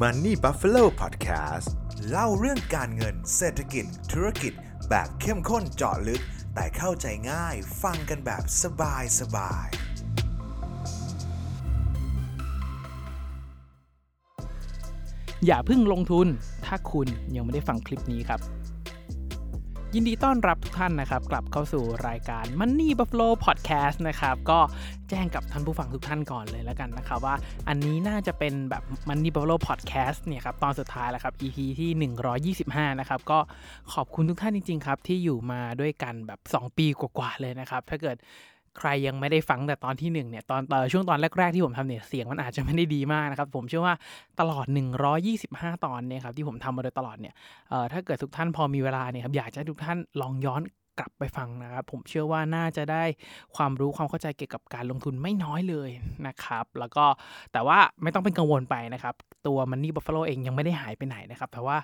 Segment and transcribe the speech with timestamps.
[0.00, 1.68] Money Buffalo Podcast
[2.08, 4.52] เล่าเรื่องการเงินเศรษฐกิจ ธุรกิจ
[4.88, 6.22] แบบเข้มข้นเจาะลึก
[6.54, 9.68] แต่เข้าใจง่ายฟังกันแบบสบายสบาย
[15.46, 16.26] อย่าเพิ่งลงทุน
[16.66, 18.40] ถ้าคุณยังไม่ได้ฟังคลิปนี้ครับ
[19.94, 24.58] ยินดีต้อนรับทุกท่านนะครับ กลับเข้าสู่รายการ Money Buffalo Podcast นะครับ ก็
[25.10, 27.34] แจ้งกับท่านผู้ฟังทุกท่านก่อนเลยแล้วกันนะครับว่า
[27.68, 31.90] อันนี้น่าจะเป็นแบบ Money Buffalo Podcast เนี่ยครับ ตอนสุดท้ายแล้วครับ EP ที่
[32.56, 33.38] 125 นะครับ ก็
[33.94, 38.16] ขอบคุณทุกท่านจริง ๆ ครับ ที่อยู่มาด้วยกันแบบ 2 ปีกว่าๆเลยนะครับ ถ้าเกิด
[38.78, 40.60] ใครยังไม่ได้ฟังแต่ตอนที่1เนี่ยตอน
[40.92, 43.94] ช่วงตอนแรก ๆ ที่ผมทำเนี่ยเสียงมันอาจจะไม่ได้ดีมากนะครับ ผมเชื่อว่า
[44.40, 44.66] ตลอด
[45.24, 47.34] 125 ตอนเนี่ยครับที่ผมทำมาโดยตลอดเนี่ย
[47.92, 50.62] ถ้าเกิดทุกท่านพอมีเวลาเนี่ยครับอยากจะทุกท่านลองย้อน
[51.00, 53.04] กลับไปฟังนะครับ ผมเชื่อว่าน่าจะได้
[53.56, 55.90] ความรู้ความเข้าใจเกี่ยวกับการลงทุนไม่น้อยเลย
[56.26, 57.04] นะครับ แล้วก็
[57.52, 59.14] แต่ว่าไม่ต้องเป็นกังวลไปนะครับ
[59.46, 61.76] ตัว Money Buffalo เองยังไม่ได้หายไปไหนนะครับ แต่ว่า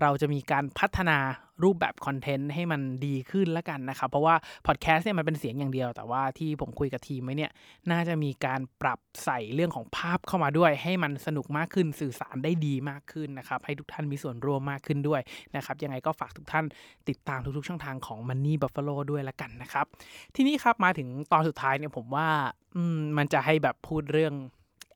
[0.00, 1.18] เราจะมีการพัฒนา
[1.64, 4.34] รูปแบบคอนเทนต์ให้มันดีขึ้นแล้วกันนะครับ เพราะว่า
[4.66, 7.50] พอดแคสต์เนี่ยมันเป็นเสียงอย่างเดียว แต่ว่าที่ผมคุยกับทีมไว้เนี่ย
[7.90, 15.20] น่าจะมีการปรับใส่เรื่องของภาพเข้ามาด้วย ให้มันสนุกมากขึ้นสื่อสารได้ดีมากขึ้นนะครับ ให้ทุกท่านมีส่วนร่วมมากขึ้นด้วย
[15.56, 16.64] นะครับ ยังไงก็ฝากทุกท่าน
[17.08, 19.86] ติดตามทุกๆช่องทางของ Money Buffalo ด้วยละกันนะครับ
[20.34, 22.28] ทีนี้ครับมาถึงตอนสุดท้ายเนี่ยผมว่า
[22.74, 24.34] อืมมันจะให้แบบพูดเรื่อง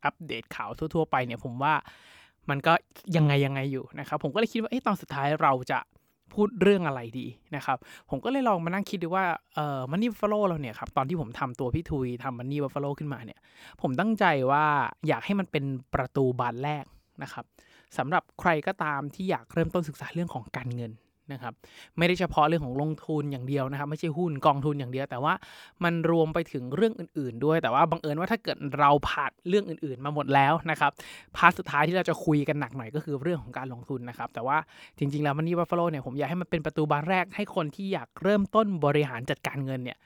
[0.05, 1.75] อัปเดตข่าวทั่ว ๆ ไปเนี่ยผมว่า
[2.51, 2.73] มันก็
[3.17, 5.81] ยังไงยังไงอยู่นะครับ ผมก็เลยคิดว่าเอ๊ะตอนสุดท้ายเราจะ
[6.35, 7.79] พูดเรื่องอะไรดีนะครับ
[8.11, 9.25] ผมก็เลยลองมานั่งคิดดูว่า
[9.55, 13.39] เอ่อมันนี่บัฟฟาโลเราเนี่ยครับตอนที่ผมทำตัวพี่ทุยทำมันนี่บัฟฟาโลขึ้นมาเนี่ย
[13.83, 14.65] ผมตั้งใจว่า
[15.09, 16.85] อยากให้มันเป็นประตูบานแรก
[17.23, 17.45] นะครับ
[17.99, 20.93] สำหรับใครก็ตามที่อยากเริ่มต้นศึกษาเรื่องของการเงิน
[21.33, 21.53] นะครับ
[21.99, 25.35] ไม่ได้เฉพาะเรื่องของลงทุนอย่างเดียวนะครับไม่ใช่หุ้นกองทุนอย่างเดียว แต่ว่า
[25.85, 30.91] มันรวมไปถึงเรื่องอื่น ๆ ด้วย แต่ว่าบังเอิญว่าถ้าเกิดเราผ่านเรื่องอื่น ๆ มาหมดแล้วนะครับ
[31.37, 34.59] part สุดท้ายที่เราจะคุยกันหนักหน่อยก็คือเรื่องของการลงทุนนะครับแต่ว่า
[34.99, 39.99] จริง ๆ แล้ว Money Buffalo เนี่ยผมอยากให้มันเป็นประตูบานแรกให้คนที่อยากเริ่มต้นบริหารจัดการเงินเนี่ย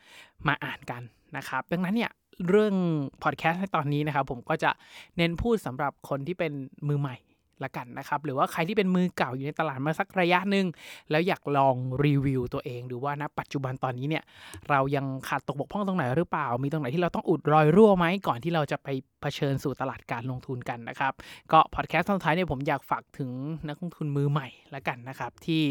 [0.48, 1.02] มาอ่านกัน
[1.36, 2.10] นะครับดังนั้นเนี่ย
[2.48, 2.74] เรื่อง
[3.22, 4.70] พอดแคสต์ในตอนนี้นะครับผมก็จะ
[5.16, 6.52] เน้นพูดสำหรับคนที่เป็น
[6.88, 7.16] มือใหม่
[7.64, 10.66] ละกันนะครับ หรือว่าใครที่เป็นมือเก่าอยู่ในตลาดมาสักระยะหนึ่ง
[11.10, 11.74] แล้วอยากลอง
[12.04, 14.24] รีวิวตัวเองดูว่าณปัจจุบันตอนนี้เนี่ย
[14.70, 18.88] เรายังขาดตกบกพร่องตรงไหนหรือเปล่า มีตรงไหนที่เราต้องอุดรอยรั่วไหมก่อนที่เราจะไป
[19.20, 21.12] เผชิญสู่ตลาดการลงทุนกันนะครับ
[21.52, 23.30] ก็พอดแคสต์ตอนท้ายเนี่ยผมอยากฝากถึง
[23.68, 25.62] นักลงทุนมือใหม่ละกันนะครับ ที่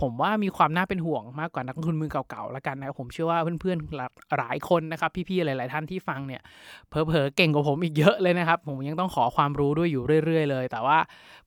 [0.00, 6.42] ผมว่ามีความน่าเป็นห่วงมากกว่านักลงทุนมือเก่าๆละกันนะครับผมเชื่อว่าเพื่อนๆหลายคนนะครับ พี่ๆหลาย ๆ ท่านที่ฟังเนี่ย
[6.88, 10.98] เผลอเก่งกว่าผมอีกเยอะเลยนะครับ ผมยังต้องขอความรู้ด้วยอยู่เรื่อย ๆ เลย แต่ว่า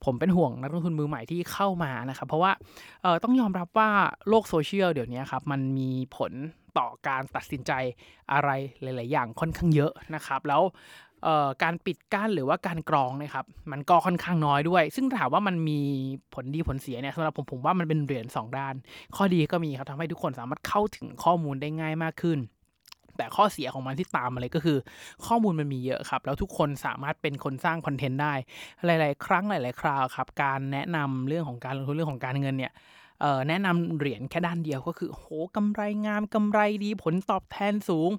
[0.05, 2.51] ผมเป็นห่วงนักลงทุนมือใหม่ที่เข้ามานะครับ เพราะว่า
[3.23, 3.89] ต้องยอมรับว่า
[4.29, 6.31] โลกโซเชียลเดี๋ยวนี้ครับ มันมีผล
[6.77, 7.71] ต่อการตัดสินใจ
[8.33, 8.49] อะไร
[8.81, 10.61] หลาย ๆ อย่างค่อนข้างเยอะนะครับ แล้ว
[11.63, 15.79] การปิดกั้นหรือว่าการกรองนะครับ มันก็ค่อนข้างน้อยด้วย ซึ่งถามว่ามันมี
[16.33, 18.73] ผลดีผลเสียเนี่ยสำหรับผมผมว่ามันเป็นเหรียญสองด้าน
[19.15, 22.39] ข้อดีก็มีครับทำให้ทุกคนสามารถเข้าถึงข้อมูลได้ง่ายมากขึ้น
[23.19, 24.77] แต่ข้อเสียของมันที่ตามมาเลยก็คือ
[25.25, 28.33] ข้อมูลมันมีเยอะครับ แล้วทุกคนสามารถเป็นคนสร้างคอนเทนต์ได้
[28.85, 32.73] หลาย ๆ ครั้งหลาย ๆ คราวครับ การแนะนำเรื่องของการลงทุนเรื่องของการเงินเนี่ย
[33.47, 35.25] แนะนำเหรียญแค่ด้านเดียวก็คือโห
[35.55, 38.09] กำไรงามกำไรดีผลตอบแทนสูง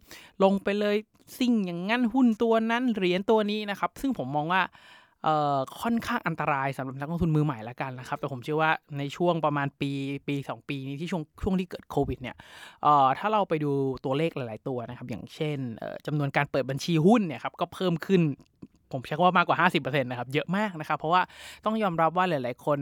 [0.43, 0.97] ลงไปเลย
[1.39, 4.63] ซิ่งอย่างงั้นหุ้นตัวนั้นเหรียญตัวนี้นะครับ ซึ่งผมมองว่า
[5.25, 9.91] เอ่อค่อนข้างอันตรายสำหรับนักลงทุนมือใหม่ละกันนะครับ แต่ผมเชื่อว่าในช่วงประมาณปี
[10.29, 12.37] ปี 2 ปีนี้ที่ช่วงช่วงที่เกิดโควิดเนี่ย
[12.83, 13.73] เอ่อถ้าเราไปดู
[14.05, 18.21] ตัวเลขหลาย ๆ ตัวนะครับ อย่างเช่นเอ่อจำนวนการเปิดบัญชีหุ้นเนี่ยครับก็เพิ่มขึ้น
[18.93, 21.23] ผมใช้คำว่ามากกว่า 50%นะครับ เยอะมากนะครับ เพราะว่า
[21.65, 22.79] ต้องยอมรับว่าหลาย ๆ คน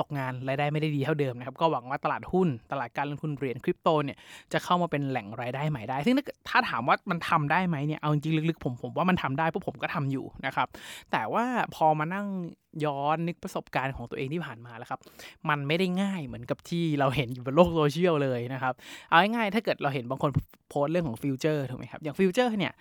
[0.00, 4.18] ตกงานรายได้ไม่ได้ดีเท่าเดิมนะครับก็หวังว่าตลาดหุ้นตลาดการลงทุนเหรียญคริปโตเนี่ย
[4.52, 6.14] จะเข้ามาเป็นแหล่งรายได้ใหม่ได้ ซึ่ง
[6.48, 10.68] ถ้าถามว่ามันทำได้ไหมเนี่ยเอาจริงลึกๆผมผมว่ามันทำได้เพราะผมก็ทำอยู่นะครับ
[11.12, 11.44] แต่ว่า
[11.74, 12.26] พอมานั่ง
[12.84, 15.00] ย้อนนึกประสบการณ์ของตัวเองที่ผ่านมาแล้วครับ
[15.48, 18.74] มันไม่ได้ง่ายเหมือนกับที่เราเห็นอยู่บนโลกโซเชียลเลยนะครับ
[19.08, 20.30] เอาง่ายๆถ้าเกิดเราเห็นบางคน
[20.68, 22.72] โพสต์เรื่องของ future ถูกไหมครับ อย่าง future เนี่ย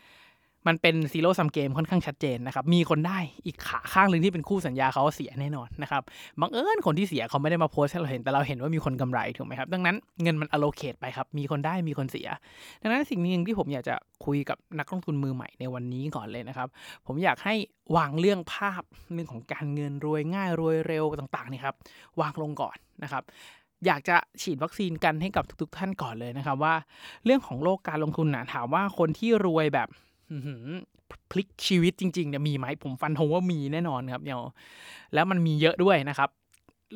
[0.68, 6.02] มันเป็น zero-sum game ค่อนข้างชัดเจนนะครับ มีคนได้อีกขาข้างหนึ่งที่เป็นคู่สัญญาเขาเสียแน่นอนนะครับ
[6.42, 12.28] บังเอิญคนที่เสียเขาไม่ได้มาโพสต์ให้เราเห็น แต่เราเห็นว่ามีคนกำไรถูกไหมครับ ดังนั้นเงินมัน allocate ไปครับ มีคนได้มีคนเสีย
[12.82, 13.96] ดังนั้นสิ่งหนึ่งที่ผมอยากจะ
[14.26, 16.68] คุยกับนักลงทุนมือใหม่ในวันนี้ก่อนเลยนะครับ
[17.06, 17.56] ผมอยากให้
[17.98, 18.84] วางเรื่องภาพ
[19.14, 21.76] เรื่องของการเงินรวยง่ายรวยเร็วต่างๆนี่ครับ
[22.22, 23.24] วางลงก่อนนะครับ
[23.88, 26.76] อยากจะฉีดวัคซีนกันให้กับทุก ๆ ท่านก่อนเลยนะครับว่า
[27.26, 29.90] เรื่องของโลกการลงทุนนะถามว่าคนที่รวยแบบ
[31.32, 34.52] พลิกชีวิตจริงๆเนี่ยมีไหมผมฟันธงว่ามีแน่นอนครับเนาะ
[35.14, 36.30] แล้วมันมีเยอะด้วยนะครับ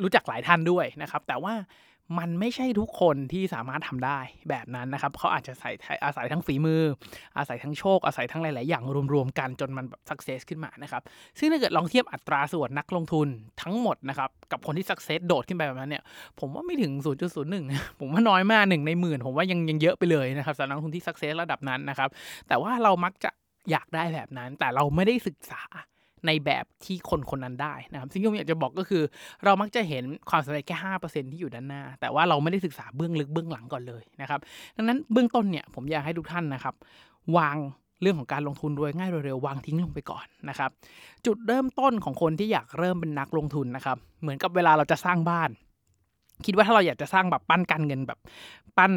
[0.01, 1.53] รู้จักหลายท่านด้วยนะครับ แต่ว่า
[2.19, 4.19] มันไม่ใช่ทุกคนที่สามารถทำได้
[4.49, 5.71] แบบนั้นนะครับเขาอาจจะใส่
[6.03, 6.81] อาศัยทั้งฝีมือ
[7.37, 11.01] อาศัยทั้งโชค อาศัยทั้งหลาย ๆ อย่างรวม ๆ กันจนมันแบบสักเซสขึ้นมานะครับ
[11.39, 13.27] ซึ่งถ้าเกิดลองเทียบอัตราส่วนนักลงทุน
[13.61, 16.03] ทั้งหมดนะครับ กับคนที่สักเซสโดดขึ้นไปแบบนั้นเนี่ย
[16.39, 16.91] ผมว่าไม่ถึง
[17.45, 22.09] 0.01 ผมว่าน้อยมากหนึ่งในหมื่น ผมว่ายังยังเยอะไปเลยนะครับสำหรับนักลงทุนที่สักเซสระดับนั้นนะครับ
[22.47, 23.31] แต่ว่าเรามักจะ
[23.71, 25.63] อยากได้แบบนั้น แต่เราไม่ได้ศึกษา
[26.27, 29.03] ในแบบที่คนคนนั้นได้นะครับสิ่งที่ผมอยากจะบอกก็คือ
[29.43, 34.39] เรามักจะเห็นความสำเร็จแค่ห้าเปอร์เซ็นที่อยู่ด้านหน้า แต่ว่าเราไม่ได้ศึกษาเบื้องลึกเบื้องหลังก่อนเลยนะครับ
[34.75, 36.75] ดังนั้นเบื้องต้นเนี่ยผมอยากให้ทุกท่านนะครับ
[37.37, 37.57] วาง
[38.01, 40.69] เรื่องของการลงทุนโดยง่ายเร็วๆวางทิ้งลงไปก่อนนะครับ
[41.25, 45.49] จุดเริ่มต้นของคนที่อยากเริ่มเป็นนักลงทุนนะครับ เหมือนกับเวลาเราจะสร้างบ้าน
[46.45, 48.19] คิดว่าถ้าเราอยากจะสร้างแบบปั้นการเงินแบบ
[48.77, 48.91] ปั้น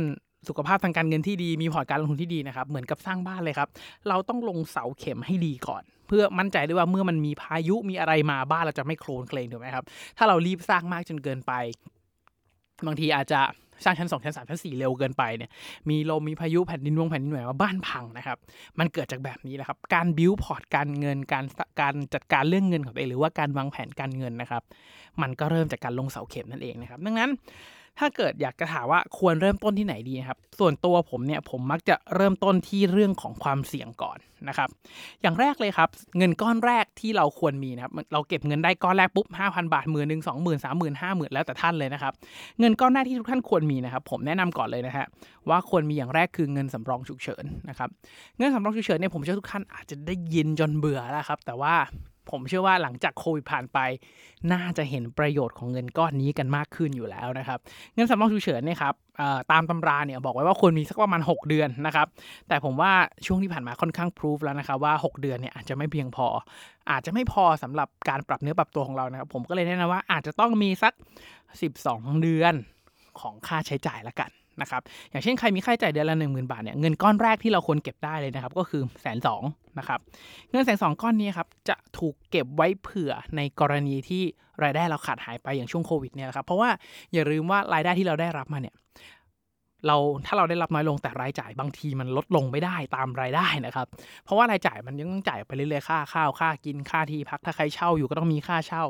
[0.48, 3.68] สุขภาพทางการเงินที่ดีมีพอร์ตการลงทุนที่ดีนะครับเหมือนกับสร้างบ้านเลยครับ
[4.08, 9.84] เราต้องลงเสาเข็มให้ดีก่อน เพื่อมั่นใจด้วยว่าเมื่อมันมีพายุมีอะไรมาบ้านเราจะไม่โคลนเคลงถูกไหมครับ
[10.18, 11.52] ถ้าเรารีบสร้างมากจนเกินไป
[12.86, 13.40] บางทีอาจจะ
[13.84, 15.50] สร้างชั้นสองชั้นสามชั้นสี่เร็วเกินไปเนี่ย
[15.90, 18.38] มีลมมีพายุแผ่นดินวงแผ่นดินไหวว่าบ้านพังนะครับ
[18.78, 21.44] มันเกิดจากแบบนี้แหละครับ การบิวพอร์ตการเงินการ
[21.80, 24.62] การจัดการเรื่องเงินของตัวเองหรือว่าการวางแผนการเงินนะครับ
[25.22, 27.30] มันก็เริ่มจากการลงเสาเข็มนั่นเองนะครับ ดังนั้น
[27.98, 34.18] ถ้าเกิดอยากจะถามว่าควรเริ่มต้นที่ไหนดีครับ ส่วนตัวผมเนี่ยผมมักจะเริ่มต้นที่เรื่องของความเสี่ยงก่อน
[34.48, 34.68] นะครับ
[35.22, 42.12] อย่างแรกเลยครับ เงินก้อนแรกที่เราควรมีนะครับ เราเก็บเงินได้ก้อนแรกปุ๊บห้าพันบาทหมื่นหนึ่งสองหมื่นสามหมื่นห้าหมื่นแล้วแต่ท่านเลยนะครับ
[42.58, 45.06] เงินก้อนแรกที่ทุกท่านควรมีนะครับ ผมแนะนำก่อนเลยนะฮะ
[45.48, 47.88] ว่าควรมีอย่างแรกคือเงินสำรองฉุกเฉินนะครับ
[48.38, 51.74] เงินสำรองฉุกเฉินเนี่ยผมเชื่อทุกท่านอาจจะได้ยินจนเบื่อแล้วครับ แต่ว่า
[52.30, 53.78] ผมเชื่อว่าหลังจากโควิดผ่านไป
[54.52, 57.58] น่าจะเห็นประโยชน์ของเงินก้อนนี้กันมากขึ้นอยู่แล้วนะครับ
[57.94, 58.94] เงินสำรองฉุกเฉินเนี่ยครับ
[59.52, 62.06] ตามตำราเนี่ยบอกไว้ว่าควรมีสักประมาณ 6 เดือนนะครับ
[62.48, 62.92] แต่ผมว่า
[63.26, 66.26] ช่วงที่ผ่านมาค่อนข้างพิสูจแล้วนะครับว่า 6 เดือนเนี่ยอาจจะไม่เพียงพอ
[66.90, 70.92] อาจจะไม่พอสำหรับการปรับเนื้อปรับตัวของเรานะครับผมก็เลยแนะนำว่าอาจจะต้องมีสัก
[71.56, 72.54] 12 เดือน
[73.20, 74.30] ของค่าใช้จ่ายละกัน
[74.62, 79.42] นะครับอย่างเช่นใครมีค่าใช้จ่ายเดือนละหนึ่งหมื่นบาทเนี่ยเงินก้อนแรกที่เราควรเก็บได้เลยนะครับก็คือแสนสอง
[79.78, 80.00] นะครับ
[80.50, 84.22] เงินแสนสองก้อนนี้ครับจะถูกเก็บไว้เผื่อในกรณีที่
[84.62, 86.70] รายได้เราขาดหายไปอย่างช่วงโควิดเนี่ยครับเพราะว่า
[87.12, 88.74] อย่าลืมว่ารายได้ที่เราได้รับมาเนี่ย
[89.86, 89.96] เรา
[90.26, 93.86] ถ้าเราได้รับน้อยลงแต่รายจ่ายบางทีมันลดลงไม่ได้ตามรายได้นะครับ
[94.24, 98.84] เพราะว่ารายจ่ายมันยังต้องจ่ายไปเรื่อยๆค่าข้าวค่ากินค่าที่พักถ้าใครเช่าอยู่ก็ต้องมีค่าเช่า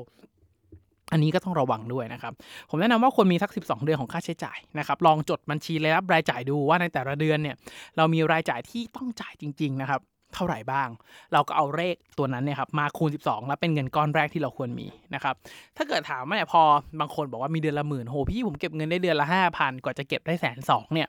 [1.12, 2.32] อันนี้ก็ต้องระวังด้วยนะครับ
[2.70, 7.56] ผมแนะนำว่าควรมีสัก 12 เดือนของค่าใช้จ่ายนะครับลองจดบัญชีรายรับรายจ่ายดูว่าในแต่ละเดือนเนี่ย
[7.96, 10.00] เรามีรายจ่ายที่ต้องจ่ายจริง ๆ นะครับ
[10.34, 10.88] เท่าไหร่บ้าง
[11.32, 15.34] เราก็เอาเลขตัวนั้นเนี่ยครับมาคูณ 12 แล้วเป็นเงินก้อนแรกที่เราควรมีนะครับ
[15.76, 16.62] ถ้าเกิดถามว่าเนี่ยพอ
[17.00, 21.08] บางคนบอกว่ามีเดือนละหมื่นโหพี่ผมเก็บเงินได้เดือนละห้าพันกว่าจะเก็บได้แสนสองเนี่ย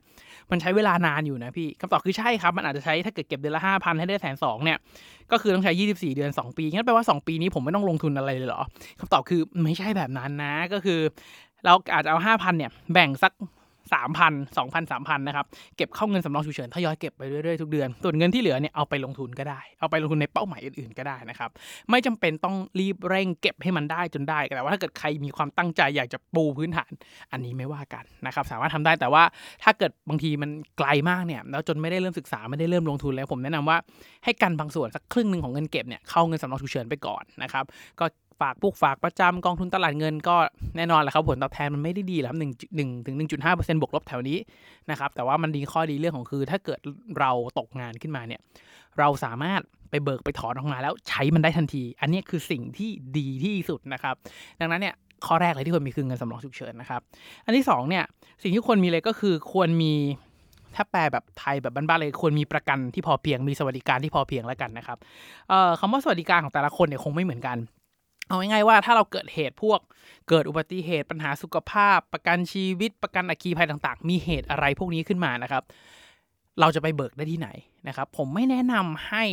[0.51, 4.77] มันใช้เวลานานอยู่นะพี่คำตอบคือใช่ครับ มันอาจจะใช้ถ้าเกิดเก็บเดือนละห้าพันให้ได้แสนสองเนี่ย
[5.31, 8.61] ก็คือต้องใช้ 24 เดือน 2 ปี งั้นแปลว่า 2 ปีนี้ผมไม่ต้องลงทุนอะไรเลยเหรอ
[8.99, 10.99] คำตอบคือไม่ใช่แบบนั้นนะ ก็คือ
[11.65, 13.33] เราอาจจะเอา 5,000เนี่ยแบ่งสัก
[13.93, 15.45] สามพันสองพันสามพันนะครับ
[15.77, 21.49] เก็บเข้าเงินสำรองฉุกเฉินทยอยเก็บไปเรื่อยๆทุกเดือน ส่วนเงินที่เหลือเนี่ยเอาไปลงทุนก็ได้ เอาไปลงทุนในเป้าหมายอื่นๆก็ได้นะครับ
[21.89, 26.91] ไม่จำเป็นต้องรีบเร่งเก็บให้มันได้จนได้ แต่ว่าถ้าเกิดใครมีความตั้งใจอยากจะปูพื้นฐาน
[27.31, 29.23] อันนี้ไม่ว่ากันนะครับ สามารถทำได้แต่ว่า
[29.63, 33.77] ถ้าเกิดบางทีมันไกลมากเนี่ยแล้วจนไม่ได้เริ่มศึกษาไม่ได้เริ่มลงทุนแล้วผมแนะนำว่า
[34.23, 37.65] ให้กันบางส่วนสักครึ่งหนึ่งของเงินเก็บเนี่ยเข้าเงินสำรองฉุกเฉินไปก่อนนะครับ
[37.99, 38.05] ก็
[38.41, 40.35] ฝากพวกฝากประจำกองทุนตลาดเงินก็
[40.77, 44.37] แน่นอนแหละครับผลตอบแทนมันไม่ได้ดีแล้วหนึ่งหนึ่งถึงหนึ่งจุดห้าเปอร์เซ็นต์บวกลบแถวนี้
[44.91, 46.79] นะครับแต่ว่ามันดีข้อดีเรื่องของคือ ถ้าเกิด
[47.19, 48.41] เราตกงานขึ้นมาเนี่ย
[48.99, 54.15] เราสามารถไปเบิกไปถอนออกมาแล้วใช้มันได้ทันที อันนี้คือสิ่งที่ดีที่สุดนะครับ
[54.59, 54.95] ดังนั้นเนี่ย
[55.27, 57.01] ข้อแรกเลยที่ควรมีคือเงินสำรองฉุกเฉินนะครับ
[57.45, 58.03] อันที่2เนี่ย
[58.43, 59.93] สิ่งที่ควรมีเลยก็คือควรมี
[60.75, 64.97] ถ้าแปลแบบไทยแบบบ้านๆเลยควรมีประกันที่พอเพียงมีสวัสดิการที่พอเพียงแล้วกันนะครับ
[65.79, 67.57] คำว่าสวัสดิการของแต่ละคนเนี่ยคงไม่เหมือนกัน
[68.29, 69.79] เอาง่ายๆว่าถ้าเราเกิดเหตุพวก
[70.29, 75.63] เกิดอุบัติเหตุปัญหาสุขภาพ ประกันชีวิต ประกันอัคคีภัยต่างๆ มีเหตุอะไรพวกนี้ขึ้นมานะครับ
[76.59, 77.49] เราจะไปเบิกได้ที่ไหน
[77.87, 79.23] นะครับ ผมไม่แนะนำให้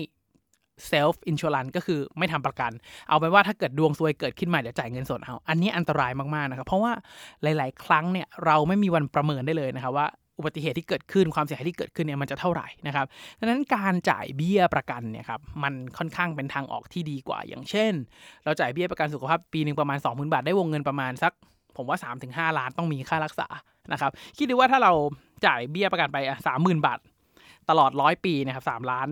[0.86, 2.72] เซลฟ์อินช r ลันก็คือไม่ทำประกัน
[3.08, 6.92] เอาเป็นว่าถ้าเกิดดวงซวยเกิดขึ้นมาเดี๋ยวจ่ายเงินสดเอา อันนี้อันตรายมากๆนะครับ เพราะว่า
[7.42, 10.06] หลาย ๆ ครั้งเนี่ยเราไม่มีวันประเมินได้เลยนะครับว่า
[10.38, 13.06] อุบัติเหตุที่เกิดขึ้นความเสียหายที่เกิดขึ้นเนี่ยมันจะเท่าไหร่นะครับ
[13.38, 17.92] ดังนั้นการจ่ายเบี้ยประกันเนี่ยครับมันค่อนข้างเป็นทางออกที่ดีกว่า อย่างเช่น
[18.44, 21.32] เราจ่ายเบี้ยประกันสุขภาพปีหนึ่งประมาณ 20,000 บาทได้วงเงินประมาณสัก
[21.76, 23.48] ผมว่า 3-5 ล้านต้องมีค่ารักษา
[23.92, 24.92] นะครับคิดดูว่าถ้าเรา
[25.46, 26.16] จ่ายเบี้ยประกันไป
[26.46, 26.98] สามหมื่นบาท
[27.70, 29.08] ตลอดร้อยปีนะครับสามล้าน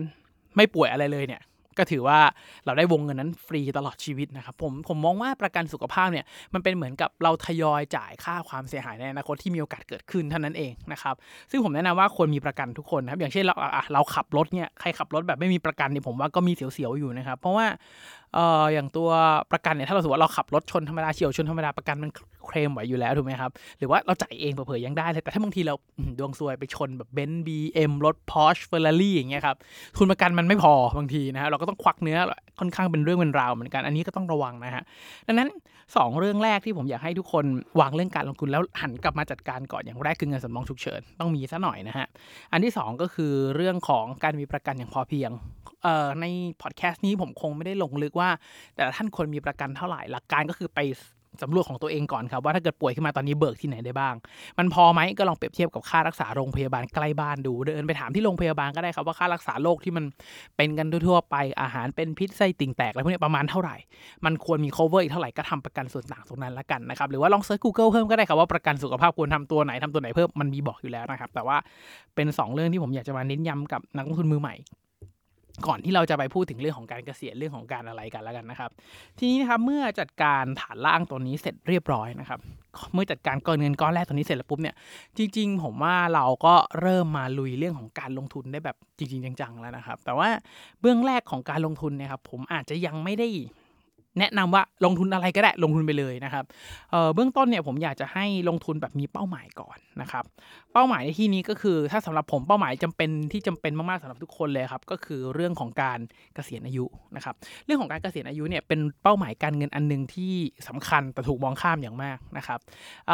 [0.55, 1.41] ไม่ป่วยอะไรเลยเนี่ย
[1.77, 2.19] ก็ถือว่า
[2.65, 11.15] เราได้วงเงินนั้นฟรีตลอดชีวิตนะครับผมผมมองว่าประกันสุขภาพเนี่ยมันเป็นเหมือนกับเราทยอยจ่ายค่าความเสียหายในอนาคตที่มีโอกาสเกิดขึ้นเท่านั้นเองนะครับ
[11.51, 13.55] ซึ่งผมแนะนำว่าควรมีประกันทุกคนนะครับอย่างเช่นเรา
[13.93, 17.65] เราขับรถเนี่ยใครขับรถแบบไม่มีประกันเนี่ยผมว่าก็มีเสียวๆอยู่นะครับเพราะว่า
[18.35, 19.09] เอ่ออย่างตัว
[19.51, 22.11] ประกันเนี่ยถ้าเราสมมติว่าเราขับรถชนธรรมดาเฉี่ยวชนธรรมดาประกันมัน
[22.45, 25.75] เคลมไหวอยู่แล้วถูกไหมครับหรือว่าเราจ่ายเองเผื่อยังได้เลยแต่ถ้าบางทีเรา
[26.19, 29.57] ดวงซวยไปชนแบบเบนซ์บีเอ็มรถพอร์ชเฟอร์รารี่อย่างเงี้ยครับ
[29.97, 32.17] ทุนประกันมันไม่พอบางทีนะฮะเราก็ต้องควักเนื้อ
[32.59, 34.83] ค่อนข้างเป็นเรื่องเป็นราวเหมือนกัน อันนี้ก็ต้องระวังนะฮะ
[35.27, 35.49] ดังนั้น
[35.93, 37.45] 2 เรื่องแรกที่ผมอยากให้ทุกคน
[37.79, 42.07] วางเรื่องการลงทุนแล้วหันกลับมาจัดการก่อนอย่างแรกคือเงินสำรองฉุกเฉินต้องมีซะหน่อยนะฮะ
[42.51, 45.31] อันที่ 2 ก็คือเรื่องของการมีประกันอย่างพอเพียง
[46.21, 46.25] ใน
[46.61, 48.29] พอดแคสต์นี้ผมคงไม่ได้ลงลึกว่า
[48.75, 50.79] แต่ท่านควรมีประกันเท่าไหร่หลักการก็คือไป
[51.43, 54.15] สำรวจของตัวเองก่อนครับว่าถ้าเกิดป่วยขึ้นมาตอนนี้เบิกที่ไหนได้บ้าง
[54.57, 60.05] มันพอไหมก็ลองเปรียบเทียบกับค่ารักษาโรงพยาบาลใกล้บ้านดู เดินไปถามที่โรงพยาบาลก็ได้ครับว่าค่ารักษาโรคที่มัน
[60.57, 63.75] เป็นกันทั่วไปอาหารเป็นพิษไส้ติ่งแตกอะไรพวกนี้ประมาณเท่าไหร่
[64.25, 71.57] มันควรมี cover อีกเท่าไหร่ก็ทำประกันส่วนต่างตรงนั้นละกันนะครับหรือว่าลองเซิร์ช Google เพิ่มก็ได้ครับว่าประกันสุขภาพควรทำตัวไหนทำตัวไหนเพิ่มมันมีบอกอยู่แล้วนะครับแต่ว่า
[72.15, 74.55] เป็น 2 เรื่องที่ผมอยากจะมาเน้นย้ำกับนักลงทุนมือใหม่
[75.67, 78.71] ก่อนที่เราจะไปพูดถึงเรื่องของการเกษียณเรื่องของการอะไรกันแล้วกันนะครับ
[79.17, 82.39] ทีนี้นะครับเมื่อจัดการฐานล่างตัวนี้เสร็จเรียบร้อยนะครับ
[82.93, 84.75] เมื่อจัดการก้อนเงินก้อนแรกตัวนี้เสร็จแล้วปุ๊บเนี่ย
[85.17, 90.29] จริง ๆ ผมว่าเราก็เริ่มมาลุยเรื่องของการลงทุนได้แบบจริง ๆ จังๆแล้วนะครับ แต่ว่า
[90.81, 93.27] เบื้องแรกของการลงทุนเนี่ยครับผมอาจจะยังไม่ได้
[94.19, 96.45] แนะนำว่าลงทุนอะไรก็ได้ลงทุนไปเลยนะครับ
[96.91, 100.23] เเบื้องต้นเนี่ยผมอยากจะให้ลงทุนแบบมีเป้าหมายก่อนนะครับ
[100.73, 105.99] เป้าหมายในที่นี้ก็คือถ้าสำหรับผมเป้าหมายจำเป็นที่จำเป็นมากๆสำหรับทุกคนเลยครับก็คือเรื่องของการ
[106.35, 110.33] เกษียณอายุนะครับเรื่องของการเกษียณอายุเนี่ยเป็นเป้าหมายการเงินอันหนึ่งที่
[110.67, 112.59] สำคัญแต่ถูกมองข้ามอย่างมากนะครับ
[113.09, 113.11] อ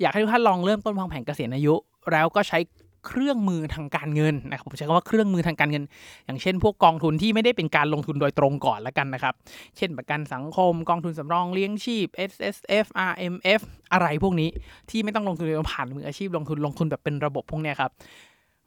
[0.00, 1.74] อยากให้ทุกท่านลองเริ่มต้นวางแผนเกษียณอายุ
[2.12, 2.58] แล้วก็ใช้
[3.06, 5.84] เครื่องมือทางการเงินนะครับผมใช้คำว่าเครื่องมือทางการเงิน
[6.26, 9.34] อย่างเช่น พวกกองทุนที่ไม่ได้เป็นการลงทุนโดยตรงก่อนล้วกันนะครับ
[9.76, 13.60] เช่นประกันสังคมกองทุนสำรองเลี้ยงชีพ S S F R M F
[13.92, 14.48] อะไรพวกนี้
[14.90, 17.90] ที่ไม่ต้องลงทุนโดยผ่านมืออาชีพลงทุนลงทุนแบบเป็นระบบพวกนี้ครับ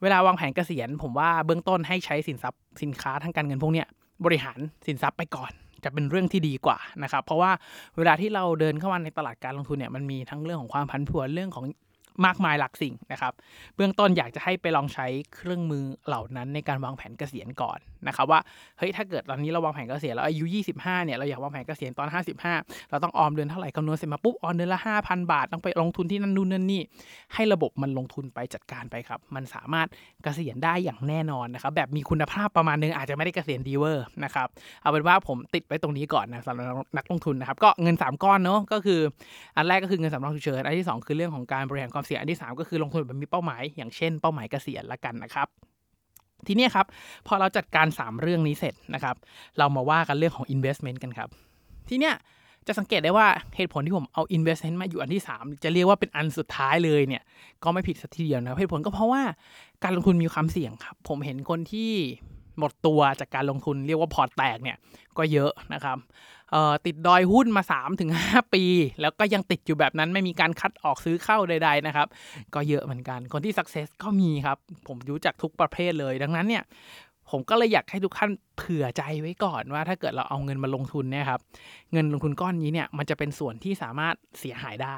[0.02, 3.84] เวลาวางแผนเกษียณ ผมว่าเบื้องต้นให้ใช้สินทรัพย์สินค้าทางการเงินพวกนี้
[4.26, 5.52] บริหารสินทรัพย์ไปก่อน
[5.84, 7.52] จะเป็นเรื่องที่ดีกว่านะครับ เพราะว่า
[7.98, 11.66] เวลาที่เราเดินเข้ามาในตลาดการลงทุนเนี่ยมันมีทั้งเรื่องของความผันผวนเรื่องของ
[12.26, 13.34] มากมายหลักสิ่งนะครับ
[13.76, 18.40] เบื้องต้นอยากจะให้ไปลองใช้เครื่องมือเหล่านั้นในการวางแผนเกษียณก่อนนะครับว่า
[18.78, 20.46] เฮ้ยถ้าเกิดตอนนี้เราวางแผนเกษียณแล้วอายุ
[20.76, 22.08] 25เนี่ยเราอยากวางแผนเกษียณตอน
[22.50, 26.82] 55 เราต้องออมเดือนเท่าไหร่คำนวณเสร็จมาปุ๊บออมเดือนละ 5,000 บาทต้องไปลงทุนที่นั่นนู่นนั่นนี่
[27.34, 29.88] ให้ระบบมันลงทุนไปจัดการไปครับ มันสามารถ
[30.24, 34.48] เกษียณได้อย่างแน่นอนนะครับแบบมีคุณภาพประมาณนึงอาจจะไม่ได้เกษียณดีเวอร์นะครับ
[34.82, 36.66] เอาเป็นว่าผมติดไว้ตรงนี้ก่อนนะสำหรับ
[36.98, 39.00] นักลงทุนนะครับก็เงิน 3 ก้อนเนาะก็คือ
[39.58, 45.48] อันแรกก็คือเงินสำรองฉุกเฉินอันที่ 2 คือเรื่องของการบริหารความเสี่ยงอันที่ 3 ก็คือลงทุนแบบมีเป้าหมาย อย่างเช่นเป้าหมายเกษียณละกันนะครับ
[46.48, 46.86] ทีนี้ครับ
[47.28, 49.16] พอเราจัดการ 3 เรื่องนี้เสร็จนะครับ
[49.58, 51.30] เรามาว่ากันเรื่องของ investment กันครับ
[51.90, 52.16] ทีเนี้ย
[52.68, 57.24] จะสังเกตได้ว่าเหตุผลที่ผมเอา investment มาอยู่อันที่ 3 จะเรียกว่าเป็นอันสุดท้ายเลยเนี่ย
[57.64, 59.22] ก็ไม่ผิดสักทีเดียวนะเหตุผลก็เพราะว่า
[59.84, 61.92] การลงทุนมีความเสี่ยงครับ ผมเห็นคนที่
[62.60, 64.78] หมดตัวจากการลงทุนเรียกว่าพอร์ตแตกเนี่ย
[65.18, 65.98] ก็เยอะนะครับ
[66.86, 67.64] ติดดอยหุ้นมา
[68.08, 68.64] 3-5 ปี
[69.02, 72.08] แล้วก็ยังติดอยู่แบบนั้นไม่มีการคัดออกซื้อเข้าใด ๆ นะครับ
[72.54, 74.58] ก็เยอะเหมือนกันคนที่สักเซสก็มีครับ
[74.88, 76.64] ผมรู้จักทุกประเภทเลย ดังนั้นเนี่ย
[77.30, 81.40] ผมก็เลยอยากให้ทุกท่านเผื่อใจไว้ก่อนว่าถ้าเกิดเราเอาเงินมาลงทุนเนี่ยครับ
[81.94, 84.98] เงินลงทุนก้อนนี้เนี่ยมันจะเป็นส่วนที่สามารถเสียหายได้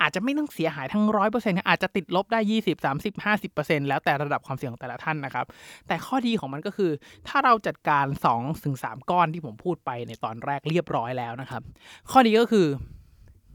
[0.00, 5.46] อาจจะไม่ต้องเสียหายทั้งร้อยเปอร์เซ็นต์อาจจะติดลบได้ยี่สิบสามสิบห้าสิบเปอร์เซ็นต์แล้วแต่ระดับความเสี่ยงของแต่ละท่านนะครับ
[5.88, 6.90] แต่ข้อดีของมันก็คือ
[7.28, 11.62] ถ้าเราจัดการสองถึงสามก้อนที่ผมพูดไปในตอนแรกเรียบร้อยแล้วนะครับ
[12.10, 12.68] ข้อดีก็คือ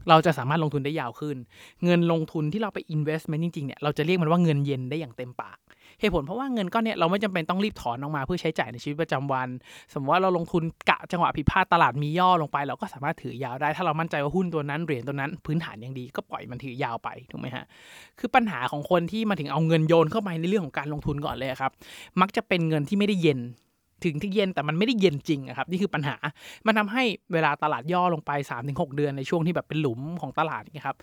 [0.08, 1.36] เราจะสามารถลงทุนได้ยาวขึ้น
[1.84, 5.58] เงินลงทุนที่เราไป investment จริงๆ เนี่ย เราจะเรียกมันว่าเงินเย็นได้อย่างเต็มปาก
[6.00, 9.48] เหตุผลเพราะว่าเงินก้อนเนี้ยเราไม่จำเป็นต้องรีบถอนออกมาเพื่อใช้จ่ายในชีวิตประจำวัน
[9.92, 17.64] สมมติว่าเราลงทุนกะจังหวะผิดพลาดตลาดมีย่อลงไป เราก็สามารถถือยาวได้ ถ้าเรามั่นใจว่าหุ้นตัวนั้นเหรียญตัวนั้นพื้นฐานยังดีก็ปล่อยมันถือยาวไปถูกไหมฮะ
[18.18, 21.70] คือปัญหาของคนที่มาถึงเอาเงินโยนเข้าไปในเรื่องของการลงทุนก่อนเลยครับ
[22.20, 23.40] มักจะเป็นเงินที่ไม่ได้เย็น
[24.04, 26.16] ถึงที่เย็นแต่มันไม่ได้เย็นจริงครับนี่คือปัญหา
[26.66, 27.02] มันทาให้
[27.32, 28.30] เวลาตลาดย่อลงไป
[28.64, 30.96] 3-6 เดือนในช่วงที่แบบเป็นหลุมของตลาดนี่ครับ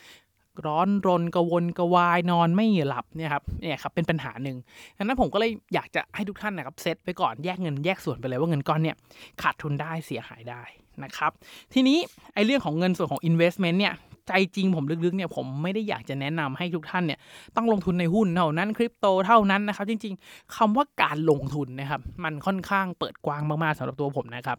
[0.66, 4.58] ร้อนรนกระวนกระวายนอนไม่หลับเนี่ยครับเนี่ยครับเป็นปัญหาหนึ่ง
[4.98, 8.96] ดังนั้นผมก็เลยอยากจะให้ทุกท่านนะครับเซตไปก่อนแยกเงินแยกส่วนไปเลยว่าเงินก้อนเนี่ย
[9.42, 10.64] ขาดทุนได้เสียหายได้
[11.04, 11.32] นะครับ
[11.74, 11.98] ทีนี้
[12.34, 13.96] ไอ้เรื่องของเงินส่วนของ investment เนี่ย
[14.28, 17.20] ใจจริงผมลึกๆเนี่ยผมไม่ได้อยากจะแนะนำให้ทุกท่านเนี่ย
[17.56, 24.58] ต้องลงทุนในหุ้นเท่านั้นคริปโตเท่านั้นนะครับจริงๆคำว่าการลงทุนนะครับมันค่อนข้างเปิดกว้างมากๆสำหรับตัวผมนะครับ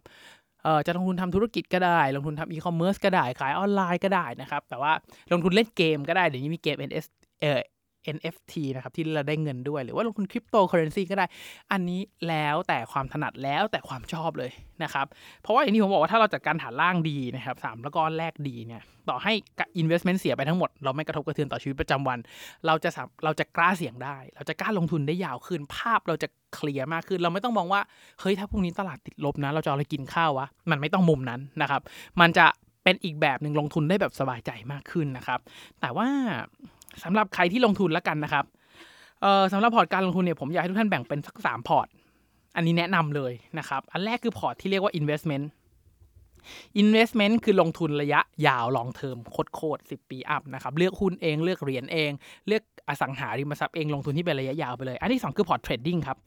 [0.86, 4.92] จะลงทุนทำธุรกิจก็ได้ ลงทุนทำอีคอมเมิร์ซก็ได้ ขายออนไลน์ก็ได้นะครับ แต่ว่า
[5.32, 7.04] ลงทุนเล่นเกมก็ได้ เดี๋ยวนี้มีเกม NS
[7.40, 7.60] เอ่อ
[8.16, 11.26] NFT นะครับที่เราได้เงินด้วย หรือว่าลงทุนคริปโตเคอเรนซีก็ได้
[11.72, 14.50] อันนี้แล้วแต่ความถนัดแล้วแต่ความชอบเลย
[14.82, 15.06] นะครับ
[15.42, 19.32] เพราะว่าอย่างที่ผมบอกว่าถ้าเราจัดการฐานล่างดีนะครับสามแล้วก็แรกดีเนี่ยต่อให้
[19.82, 22.18] investment เสียไปทั้งหมด เราไม่กระทบกระเทือนต่อชีวิตประจำวัน
[22.66, 22.90] เราจะ
[23.24, 27.80] เราจะกล้าเสี่ยงได้ เราจะกล้าลงทุนได้ยาวขึ้น ภาพเราจะเคลียร์มากขึ้น เราไม่ต้องมองว่า
[28.20, 31.82] เฮ้ยถ้าพรุ่งนี้ตลาดติดลบนะเราจะเอาอะไรกินข้าววะมันไม่ต้องมุมนั้นนะครับ
[32.20, 32.46] มันจะ
[32.84, 35.40] เป็นอีกแบบหนึ่งลงทุนได้แบบสบายใจมากขึ้นนะครับ
[35.80, 36.08] แต่ว่า
[37.04, 38.44] สำหรับใครที่ลงทุนแล้วกันนะครับ
[39.22, 41.86] เอ่อสำหรับพอร์ตการลงทุนเนี่ยผมอยากให้ทุกท่านแบ่งเป็นสักสามพอร์ต
[42.56, 45.44] อันนี้แนะนำเลยนะครับ อันแรกคือพอร์ตที่เรียกว่า investment
[46.82, 52.10] investment คือลงทุนระยะยาว long term โคตรโคตรสิบปี up นะครับ เลือกหุ้นเองเลือกเหรียญเอง
[52.48, 56.18] เลือกอสังหาริมทรัพย์เองลงทุนที่เป็นระยะยาวไปเลย อันที่ 2 คือพอร์ต trading ครับ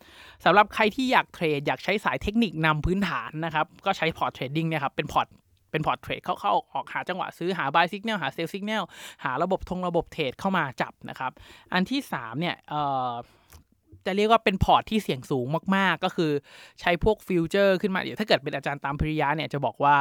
[0.46, 5.28] สำหรับใครที่อยากเทรด อยากใช้สายเทคนิคนำพื้นฐานนะครับ ก็ใช้พอร์ต trading เนี่ยครับเป็นพอร์ต
[5.72, 8.84] เป็นพอร์ตเทรดเข้าๆออกหาจังหวะซื้อหา buy signal หา sell signal
[9.24, 11.32] หาระบบทงระบบเทรดเข้ามาจับนะครับ
[11.74, 12.56] อันที่ 3 เนี่ย
[14.06, 16.32] จะเรียกว่าเป็นพอร์ตที่เสี่ยงสูงมากๆ ก็คือ
[16.82, 19.96] ใช้พวกฟิวเจอร์ขึ้นมา เดี๋ยวถ้าเกิดเป็นอาจารย์ตั๊มพิริยะเนี่ยจะบอกว่า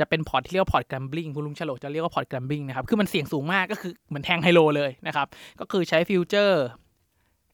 [0.00, 5.26] จะเป็นพอร์ตที่เรียกว่าพอร์ต gambling คุณลุงโฉลกจะเรียกว่าพอร์ต gambling นะครับ คือมันเสี่ยงสูงมากก็คือเหมือนแทงไฮโลเลยนะครับ
[5.60, 6.64] ก็คือใช้ฟิวเจอร์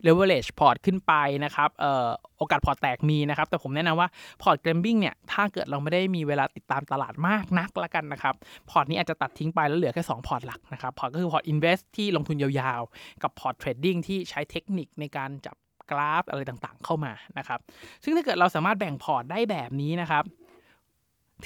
[0.06, 1.12] leverage พอร์ตขึ้นไป
[1.44, 4.08] นะครับออโอกาสพอร์ตแตกมีนะครับ แต่ผมแนะนำว่า
[4.42, 8.34] พอร์ต gambling เนี่ยถ้าเกิดเราไม่ได้มีเวลาติดตามตลาดมากนักละกันนะครับ
[8.70, 15.56] พอร์ตนี้อาจจะตัดทิ้งไปแล้วเหลือแค่2พอร์ตหลักนะครับพอร์ตก็คือพอร์ต invest ที่ลงทุนยาวๆ กับพอร์ต trading ที่ใช้เทคนิคในการจับ
[15.90, 17.60] กราฟอะไรต่างๆ เข้ามานะครับ
[18.04, 20.24] ซึ่งถ้าเกิดเราสามารถแบ่งพอร์ตได้แบบนี้นะครับ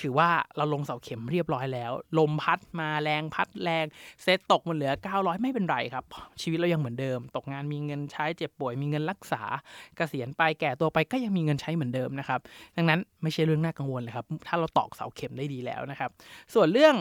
[0.02, 3.84] ถือว่าเราลงเสาเข็มเรียบร้อยแล้ว ลมพัดมาแรงพัดแรง
[4.22, 6.04] เซตตกมันเหลือ 900 ไม่เป็นไรครับ
[6.42, 9.42] ชีวิตเรายังเหมือนเดิม ตกงานมีเงินใช้เจ็บป่วยมีเงินรักษา
[9.96, 12.40] เกษียณไปแก่ตัวไปก็ยังมีเงินใช้เหมือนเดิมนะครับ
[12.76, 16.10] ดังนั้นไม่ใช่เรื่องน่ากังวลเลยครับ ถ้าเราตอกเสาเข็มได้ดีแล้วนะครับ
[16.54, 16.96] ส่วนเรื่อง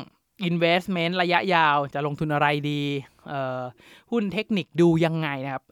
[0.50, 2.82] investment ระยะยาวจะลงทุนอะไรดี
[4.12, 5.64] หุ้นเทคนิคดูยังไงนะครับ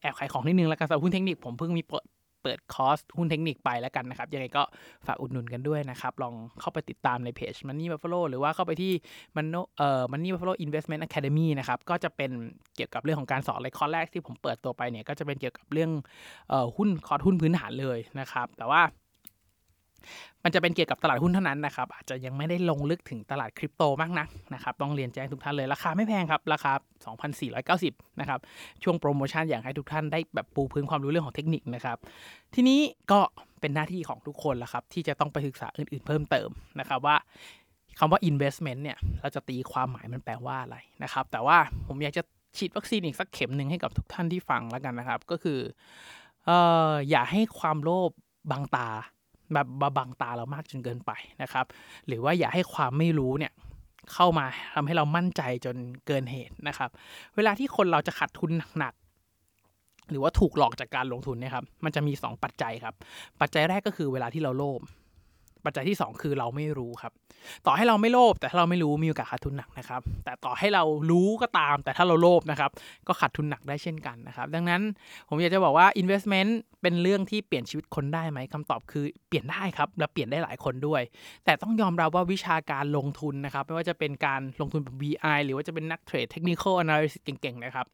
[0.00, 2.06] แอบขายของนิดนึงแล้วกันสำหรับหุ้นเทคนิคผมเพิ่งมีเปิด
[2.42, 4.62] เปิดคอร์สหุ้นเทคนิคไปแล้วกันนะครับ ยังไงก็
[5.06, 8.92] ฝากอุดหนุนกันด้วยนะครับ ลองเข้าไปติดตามในเพจ Money Buffalo หรือว่าเข้าไปที่
[9.36, 9.46] Man
[9.78, 12.30] เอ่อ Money Buffalo Investment Academy นะครับ ก็จะเป็น
[12.76, 15.90] เกี่ยวกับเรื่องของการสอนเลยคอร์สแรกที่ผมเปิดตัวไปเนี่ยก็จะเป็นเกี่ยวกับเรื่อง
[16.48, 18.82] เอ่อหุ้นคอร์สหุ้นพื้นฐานเลยนะครับ แต่ว่า
[20.44, 26.72] มันจะเป็นเกี่ยวกับตลาดหุ้นเท่านั้นนะครับ อาจจะยังไม่ได้ลงลึกถึงตลาดคริปโตมากนักนะครับ ต้องเรียนแจ้งทุกท่านเลย ราคาไม่แพงครับ ราคา
[27.46, 28.40] 2,490 นะครับ
[28.82, 31.96] ช่วงโปรโมชั่นอยากให้ทุกท่านได้แบบปูพื้นความรู้เรื่องของเทคนิคนะครับ
[32.54, 32.80] ทีนี้
[33.12, 33.20] ก็
[33.60, 36.48] เป็นหน้าที่ของทุกคนละครับ ที่จะต้องไปศึกษาอื่นๆเพิ่มเติม
[36.80, 37.16] นะครับว่า
[37.98, 42.22] คำว่า investment เนี่ย เราจะตีความหมายมันแปลว่าอะไรนะครับ แต่ว่าผมอยากจะ
[42.56, 45.58] ฉีดวัคซีนอีกสักเข็มหนึ่งให้กับทุกท่านที่ฟังแล้วกันนะครับ ก็คือ
[46.48, 46.50] อ
[46.90, 48.10] ออย่าให้ความโลภ
[48.50, 48.88] บังตา
[49.52, 51.66] แบบบังตาเรามากจนเกินไปนะครับ
[52.06, 53.52] หรือว่าอย่าให้ความไม่รู้เนี่ย
[54.12, 56.90] เข้ามาทำให้เรามั่นใจจนเกินเหตุนะครับ
[57.36, 58.94] เวลาที่คนเราจะขาดทุนหนัก
[60.10, 62.94] หรือว่าถูกหลอกจากการลงทุนเนี่ยครับ มันจะมี 2 ปัจจัยครับ
[63.40, 64.80] ปัจจัยแรกก็คือเวลาที่เราโลภ
[65.64, 67.12] ปัจจัยที่ 2 คือเราไม่รู้ครับ
[67.66, 72.70] ต่อให้เราไม่โลภแต่ถ้าเราไม่รู้มีโอกาสขาดทุนหนักนะครับ แต่ต่อให้เรารู้ก็ตาม แต่ถ้าเราโลภนะครับ
[73.08, 74.82] ก็ขาดทุนหนักได้เช่นกันนะครับ ดังนั้น
[75.28, 76.50] ผมอยากจะบอกว่า investment
[76.82, 81.02] เป็นเรื่องที่เปลี่ยนชีวิตคนได้ไหมคำตอบคือเปลี่ยนได้ครับ และเปลี่ยนได้หลายคนด้วย
[81.44, 87.86] แต่ต้องยอมรับว่าวิชาการลงทุนนะครับ ไม่ว่าจะเป็นการลงทุนแบบ VI หรือว่าจะเป็นนักเทรด technical analysis เก่งๆนะครับ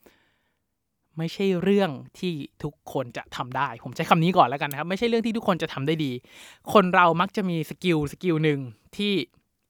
[1.19, 6.13] ไม่ใช่เรื่องที่ทุกคนจะทำได้ ผมใช้คำนี้ก่อนแล้วกันนะครับ ไม่ใช่เรื่องที่ทุกคนจะทำได้ดี
[6.73, 8.61] คนเรามักจะมี skill skill หนึ่ง
[8.97, 9.13] ที่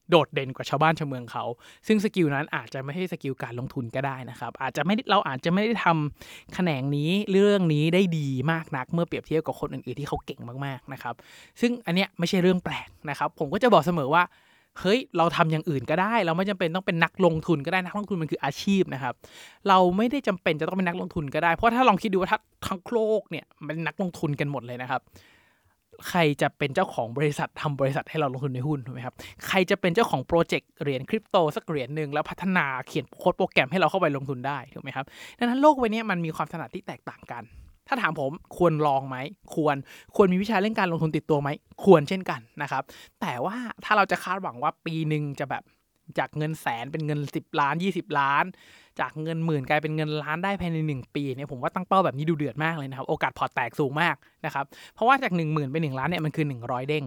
[0.09, 1.43] โดดเด่นกว่าชาวบ้านชาวเมืองเขา
[1.87, 11.15] ซึ่ง skill นั้นอาจจะไม่ใช่ skill การลงทุนก็ได้นะครับ อาจจะไม่เราอาจจะไม่ได้ทำแขนงนี้เรื่องนี้ได้ดีมากนัก เมื่อเปรียบเทียบกับคนอื่นๆที่เขาเก่งมากๆนะครับ
[11.61, 14.23] ซึ่งอันเนี้ยไม่ใช่เรื่องแปลกนะครับ ผมก็จะบอกเสมอว่า
[14.79, 19.13] เฮ้ยเราทำอย่างอื่นก็ได้ เราไม่จำเป็นต้องเป็นนักลงทุนก็ได้นักลงทุนมันคืออาชีพนะครับ
[19.67, 25.01] เราไม่ได้จำเป็นจะต้องเป็นนักลงทุนก็ได้ เพราะถ้าลองคิดดูว่าถ้าทั้งโลกเนี่ยเป็นนักลงทุนกันหมดเลยนะครับ
[26.09, 29.15] ใครจะเป็นเจ้าของบริษัททำบริษัทให้เราลงทุนในหุ้นถูกไหมครับ
[29.47, 35.05] ใครจะเป็นเจ้าของโปรเจกต์เหรียญคริปโตสักเหรียญหนึ่งแล้วพัฒนาเขียนโค้ดโปรแกรมให้เราเข้าไปลงทุนได้ถูกไหมครับ
[35.37, 37.43] ดังนั้นโลกใบนี้มันมีความถนัดที่แตกต่างกัน
[37.87, 39.17] ถ้าถามผมควรลองไหม
[39.55, 39.75] ควร
[40.15, 41.49] ควรมีวิชาเรื่องการลงทุนติดตัวไหม
[41.83, 42.83] ควรเช่นกันนะครับ
[43.21, 45.63] แต่ว่าถ้าเราจะคาดหวังว่าปีหนึ่งจะแบบ
[46.19, 48.45] จากเงินแสนเป็นเงิน 10 ล้าน 20 ล้าน
[48.99, 57.05] จากเงินหมื่นกลายเป็นเงินล้านได้ภายใน 1 ปีเนี่ยผมว่าตั้งเป้าแบบนี้ดูเดือดมากเลยนะครับ โอกาสพอแตกสูงมากนะครับ เพราะว่าจาก 1 0,000เป็น1ล้านเนี่ยมันคือ 100 เด้ง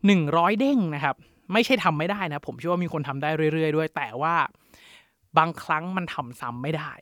[0.00, 1.14] 100 เด้งนะครับ
[1.52, 4.34] ไม่ใช่ทำไม่ได้นะ ผมเชื่อว่ามีคนทำได้เรื่อย ๆ ด้วย แต่ว่า
[5.38, 6.92] บางครั้งมันทำซ้ำไม่ได้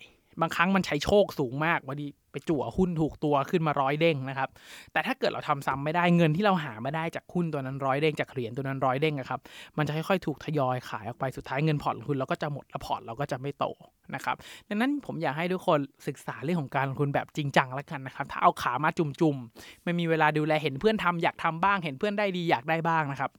[0.40, 4.48] บางครั้งมันใช้โชคสูงมากบางทีไปจั่วหุ้นถูกตัวขึ้นมาร้อยเด้งนะครับ
[4.92, 9.40] แต่ถ้าเกิดเราทำซ้ำไม่ได้เงินที่เราหามาได้จากหุ้นตัวนั้นร้อยเด้งจากเหรียญตัวนั้นร้อยเด้งนะครับ
[9.78, 13.66] มันจะค่อยๆถูกทยอยขายออกไปสุดท้ายเงินพอร์ตลงทุนเราก็จะหมดและพอร์ตเราก็จะไม่โต
[14.14, 14.36] นะครับ
[14.68, 23.30] ดังนั้นผมอยากให้ทุกคนศึกษาเรื่องของการลงทุนแบบจริงจังแล้วกันนะครับ ถ้าเอาขามาจุ่มๆไม่มีเวลาดูแลเห็นเพื่อนทำอยากทำบ้าง เห็นเพื่อนได้ดีอยากได้บ้างนะครับ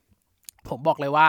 [0.69, 1.27] ผมบอกเลยว่า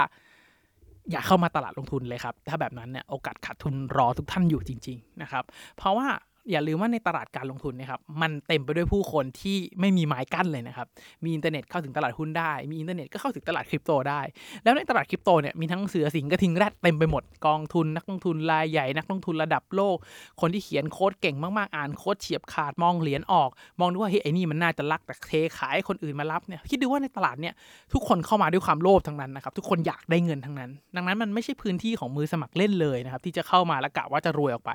[1.10, 5.44] อย่าเข้ามาตลาดลงทุนเลยครับ ถ้าแบบนั้นเนี่ยโอกาสขาดทุนรอทุกท่านอยู่จริง ๆ นะครับ
[5.76, 6.08] เพราะว่า
[6.50, 10.86] อย่าลืมว่าในตลาดการลงทุนนะครับ มันเต็มไปด้วยผู้คนที่ไม่มีไม้กั้นเลยนะครับ
[11.24, 14.20] มีอินเทอร์เน็ตเข้าถึงตลาดหุ้นได้ มีอินเทอร์เน็ตก็เข้าถึงตลาดคริปโตได้
[14.64, 19.96] แล้วในตลาดคริปโตเนี่ย มีทั้งเสือสิงกระทิงแรดเต็มไปหมด กองทุนนักลงทุนรายใหญ่ นักลงทุนระดับโลก
[20.40, 27.54] คนที่เขียนโค้ดเก่งมากๆ อ่านโค้ดเฉียบขาด มองเหรียญออก มองดูว่าเฮ้ยไอ้นี่มันน่าจะ rug แต่เทขายให้คนอื่นมารับเนี่ย คิดดูว่าในตลาดเนี่ย
[27.92, 34.72] ทุกคนเข้ามาด้วยความโลภทั้งนั้นนะครับ ทุกคนอยากได้เงินทั้งนั้น ดังนั้นมันไม่ใช่พื้นที่ของมือสมัครเล่นเลยนะครับที่จะเข้ามาแล้วกะว่าจะรวยออกไป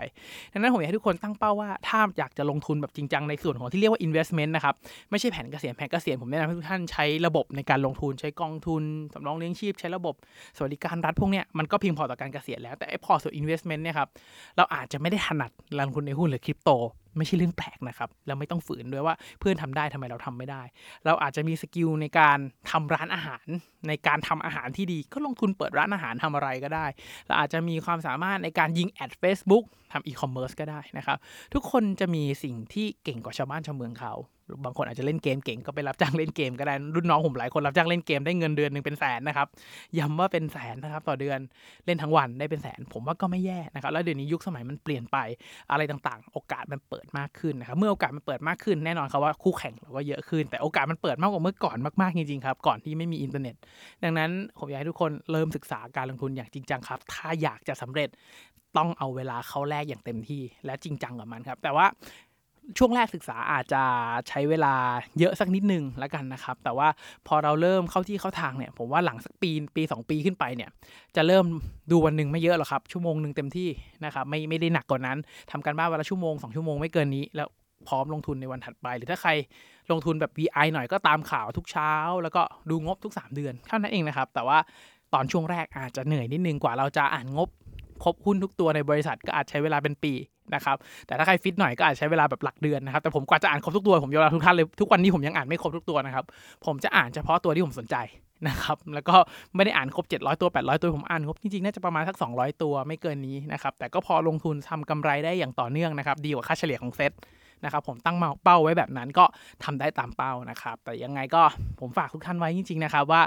[0.54, 4.76] ดังนั้นผมอยากให้ทุกคนตั้งเป้าว่าถ้าอยากจะลงทุนแบบจริงจังในส่วนของที่เรียกว่า investment นะครับ
[5.12, 10.16] ไม่ใช่แผนเกษียณแผนเกษียณผมแนะนำให้ทุกท่านใช้ระบบในการลงทุนใช้กองทุนสำรองเลี้ยงชีพ ใช้ระบบ
[10.58, 14.10] สวัสดิการรัฐพวกเนี้ยมันก็เพียงพอต่อการเกษียณแล้วแต่ไอ้พอร์ตส่วน investment เนี่ยครับ
[14.58, 16.70] เราอาจจะไม่ได้ถนัดลงทุนในหุ้นหรือคริปโต
[17.20, 20.64] ไม่ใช่เรื่องแปลกนะครับแล้วไม่ต้องฝืนด้วยว่าเพื่อนทำได้ทำไมเราทำไม่ได้
[21.06, 22.38] เราอาจจะมี skill ในการ
[22.72, 23.48] ทำร้านอาหาร
[23.88, 26.86] ในการทำอาหารที่ดี ก็ลงทุนเปิดร้านอาหารทำอะไรก็ได้
[27.28, 31.18] เราอาจจะมีความสามารถในการยิงแอด Facebook ทำอีคอมเมิร์ซก็ได้นะครับ
[31.54, 34.14] ทุกคนจะมีสิ่งที่เก่งกว่าชาวบ้านชาวเมืองเขา
[34.66, 39.48] บางคนอาจจะเล่นเกมเก่งก็ไปรับจ้างเล่นเกมก็ได้รุ่นน้องผมหลายคนรับจ้างเล่นเกมได้เงินเดือนหนึ่งเป็นแสนนะครับ
[40.00, 41.40] ย้ำว่าเป็นแสนนะครับต่อเดือน
[41.86, 45.18] เล่นทั้งวันได้เป็นแสน ผมว่าก็ไม่แย่นะครับแล้วเดี๋ยวนี้ยุคสมัยมันเปลี่ยนไป
[45.72, 53.56] อะไรต่างๆ โอกาสมันเปิดมากขึ้นนะครับเมื่อโอกาสมันเปิดมากขึ้นแน่นอนครับว่าคู่แข่งเราก็เยอะขึ้น แต่โอกาสมันเปิดมากกว่าเมื่อก่อนมากๆจริงๆครับก่อนที่ไม่มีอินเทอร์เน็ต
[54.04, 58.10] ดังนั้นผมอยากให้ทุกคนเริ่มศึกษาการลงทุนอย่างจริงจังครับ ถ้าอยากจะสำเร็จ
[58.78, 61.86] ต้องเอาเวลาเข้าแรกอย่างเต็มที่และจริงจังกับมันครับ แต่ว่า
[62.78, 63.84] ช่วงแรกศึกษาอาจจะ
[64.28, 64.74] ใช้เวลา
[65.20, 66.88] เยอะสักนิดนึงแล้วกันนะครับ แต่ว่า
[67.28, 70.70] พอเราเริ่มเข้าที่เข้าทางเนี่ย ผมว่าหลังสักปีปี2ปีขึ้นไปเนี่ย
[71.16, 71.46] จะเริ่ม
[71.92, 73.70] ดูวันหนึ่งไม่เยอะหรอกครับ ชั่วโมงหนึ่งเต็มที่
[74.06, 75.18] นะครับ ไม่ไม่ได้หนักกว่านั้น
[75.52, 77.48] ทำการบ้านวันละชั่วโมง2ชั่วโมงไม่เกินนี้แล้ว
[77.88, 79.32] พร้อมลงทุนในวันถัดไป หรือถ้าใคร
[79.92, 81.92] ลงทุนแบบ VI หน่อยก็ตามข่าวทุกเช้า
[82.24, 84.58] แล้วก็ดูงบทุก 3 เดือนเท่านั้นเองนะครับ แต่ว่า
[85.14, 87.50] ตอนช่วงแรกอาจจะเหนื่อยนิดนึงกว่าเราจะอ่านงบ
[88.04, 90.14] ครบหุ้นทุกตัวในบริษัทก็อาจใช้เวลาเป็นปี
[90.56, 96.26] นะครับแต่ถ้าใครฟิตหน่อยก็อาจใช้เวลาแบบหลักเดือนนะครับแต่ผมกว่าจะอ่านครบทุกตัวผมยอมรับทุกท่านเลยทุกวันนี้ผมยังอ่านไม่ครบทุกตัวนะครับ
[96.66, 97.98] ผมจะอ่านเฉพาะตัวที่ผมสนใจ
[98.48, 99.16] นะครับแล้วก็
[99.56, 107.12] ไม่ได้อ่านครบ 700 ตัว 800 ตัวผมอ่านครบจริงๆน่าจะประมาณสัก 200 ตัวไม่เกินนี้นะครับแต่ก็พอลงทุนทำกำไรได้อย่างต่อเนื่องนะครับดีกว่าค่าเฉลี่ยของเซต
[107.64, 109.26] นะครับผมตั้งเป้าไว้แบบนั้นก็
[109.64, 111.42] ทำได้ตามเป้านะครับแต่ยังไงก็
[111.80, 113.22] ผมฝากทุกท่านไว้จริง ๆนะครับว่า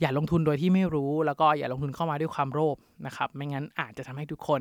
[0.00, 4.60] อย่าลงทุนโดยที่ไม่รู้ แล้วก็อย่าลงทุนเข้ามาด้วยความโลภนะครับไม่งั้นอาจจะทำให้ทุกคน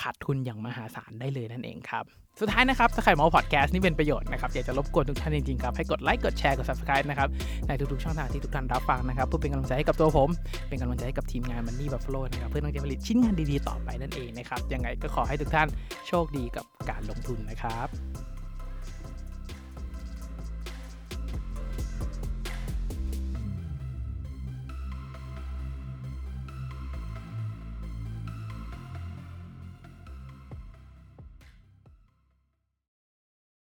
[0.00, 2.04] ขาดทุนอย่างมหาศาลได้เลยนั่นเองครับ
[2.40, 7.28] สุดท้ายนะครับถ้าใครมองพอดแคสต์นี่เป็นประโยชน์นะครับอยากจะรบกวนทุกท่านจริงๆครับ ให้กดไลค์กดแชร์กด subscribe นะครับ
[7.68, 10.28] ในทุกๆช่องทางที่ทุกท่านรับฟังนะครับเพื่อเป็นกำลังใจให้กับตัวผม
[10.68, 15.68] เป็นกำลังใจให้กับทีมงานมันนี่บัฟฟาโลนะครับเพื่อต้องจะผลิตชิ้นงานดีๆต่อไปนั่นเองนะครับยังไงก็ขอให้ทุกท่าน
[16.08, 17.88] โชคดีกับการลงทุนนะครับ